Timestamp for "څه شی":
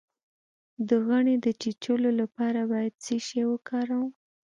3.05-3.41